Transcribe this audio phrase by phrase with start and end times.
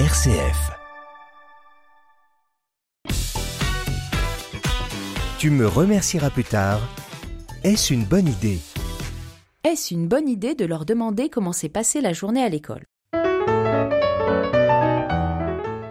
[0.00, 0.72] RCF.
[5.38, 6.80] Tu me remercieras plus tard.
[7.62, 8.58] Est-ce une bonne idée?
[9.62, 12.82] Est-ce une bonne idée de leur demander comment s'est passée la journée à l'école?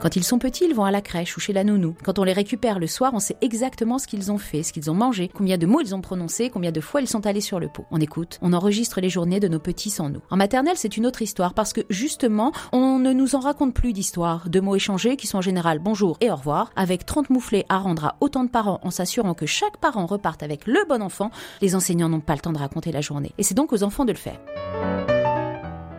[0.04, 1.96] Quand ils sont petits, ils vont à la crèche ou chez la nounou.
[2.04, 4.92] Quand on les récupère le soir, on sait exactement ce qu'ils ont fait, ce qu'ils
[4.92, 7.58] ont mangé, combien de mots ils ont prononcés, combien de fois ils sont allés sur
[7.58, 7.86] le pot.
[7.90, 10.20] On écoute, on enregistre les journées de nos petits sans nous.
[10.30, 13.94] En maternelle, c'est une autre histoire parce que justement, on ne nous en raconte plus
[13.94, 17.66] d'histoires, de mots échangés qui sont en général bonjour et au revoir, avec 30 mouflés
[17.70, 21.02] à rendre à autant de parents en s'assurant que chaque parent reparte avec le bon
[21.02, 21.32] enfant.
[21.62, 23.32] Les enseignants n'ont pas le temps de raconter la journée.
[23.38, 25.13] Et c'est donc aux enfants de le faire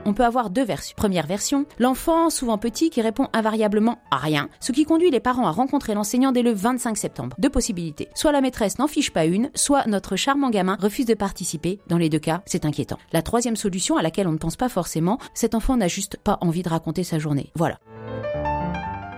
[0.04, 0.94] on peut avoir deux versions.
[0.96, 5.46] Première version, l'enfant, souvent petit, qui répond invariablement à rien, ce qui conduit les parents
[5.46, 7.36] à rencontrer l'enseignant dès le 25 septembre.
[7.38, 8.08] Deux possibilités.
[8.14, 11.80] Soit la maîtresse n'en fiche pas une, soit notre charmant gamin refuse de participer.
[11.88, 12.98] Dans les deux cas, c'est inquiétant.
[13.12, 16.38] La troisième solution, à laquelle on ne pense pas forcément, cet enfant n'a juste pas
[16.40, 17.50] envie de raconter sa journée.
[17.54, 17.78] Voilà.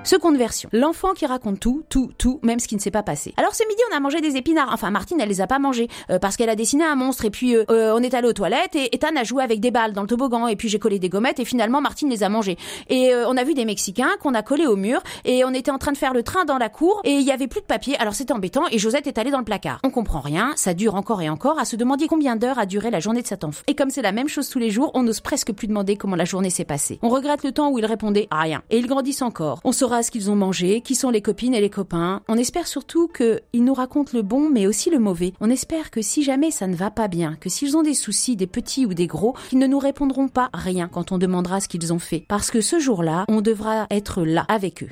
[0.06, 0.68] Seconde version.
[0.72, 3.34] L'enfant qui raconte tout, tout, tout, même ce qui ne s'est pas passé.
[3.38, 4.70] Alors ce midi, on a mangé des épinards.
[4.72, 7.24] Enfin, Martine, elle les a pas mangés euh, parce qu'elle a dessiné un monstre.
[7.24, 9.72] Et puis, euh, euh, on est allé aux toilettes et Ethan a joué avec des
[9.72, 10.46] balles dans le toboggan.
[10.46, 12.56] Et puis, j'ai collé des gommettes et finalement, Martine les a mangées.
[12.88, 15.78] Et on a vu des Mexicains qu'on a collés au mur et on était en
[15.78, 17.96] train de faire le train dans la cour et il y avait plus de papier.
[17.98, 19.80] Alors c'était embêtant et Josette est allée dans le placard.
[19.82, 20.52] On comprend rien.
[20.54, 23.26] Ça dure encore et encore à se demander combien d'heures a duré la journée de
[23.26, 23.62] cet enfant.
[23.66, 26.14] Et comme c'est la même chose tous les jours, on n'ose presque plus demander comment
[26.14, 27.00] la journée s'est passée.
[27.02, 28.62] On regrette le temps où ils répondaient à rien.
[28.70, 29.58] Et ils grandissent encore.
[29.64, 32.22] On ce qu'ils ont mangé, qui sont les copines et les copains.
[32.28, 35.32] On espère surtout qu'ils nous racontent le bon mais aussi le mauvais.
[35.40, 38.36] On espère que si jamais ça ne va pas bien, que s'ils ont des soucis,
[38.36, 41.68] des petits ou des gros, qu'ils ne nous répondront pas rien quand on demandera ce
[41.68, 42.24] qu'ils ont fait.
[42.28, 44.90] Parce que ce jour-là, on devra être là avec eux.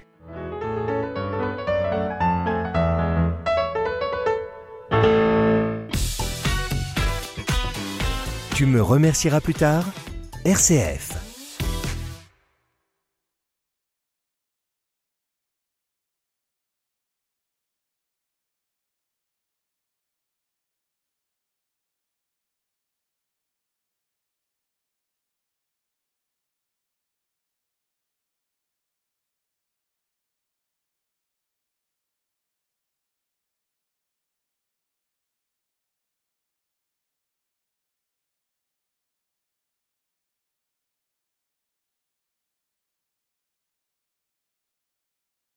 [8.55, 9.85] Tu me remercieras plus tard
[10.45, 11.14] RCF